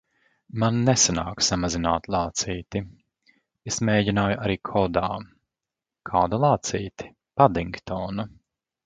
Man 0.61 0.77
nesanāk 0.85 1.43
samazināt 1.47 2.07
lācīti. 2.15 2.81
Es 3.73 3.77
mēģināju 3.89 4.39
arī 4.47 4.55
kodā. 4.71 5.03
Kādu 6.13 6.41
lācīti? 6.45 7.11
Padingtonu. 7.43 8.27